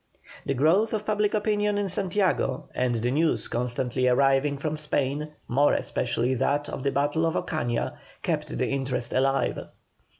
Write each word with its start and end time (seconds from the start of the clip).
The 0.47 0.55
growth 0.55 0.93
of 0.95 1.05
public 1.05 1.35
opinion 1.35 1.77
in 1.77 1.87
Santiago, 1.87 2.69
and 2.73 2.95
the 2.95 3.11
news 3.11 3.47
constantly 3.47 4.07
arriving 4.07 4.57
from 4.57 4.75
Spain, 4.75 5.33
more 5.47 5.73
especially 5.73 6.33
that 6.33 6.67
of 6.67 6.81
the 6.81 6.91
battle 6.91 7.23
of 7.23 7.35
Ocaña, 7.35 7.95
kept 8.23 8.57
the 8.57 8.67
interest 8.67 9.13
alive. 9.13 9.59